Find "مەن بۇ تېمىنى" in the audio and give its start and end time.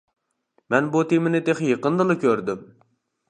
0.73-1.41